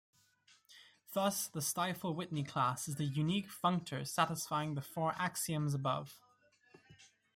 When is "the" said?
1.47-1.61, 2.95-3.05, 4.73-4.81